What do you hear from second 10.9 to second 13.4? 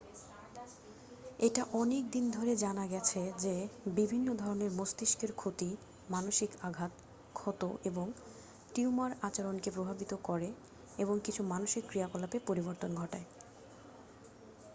এবং কিছু মানসিক ক্রিয়াকলাপে পরিবর্তন ঘটায়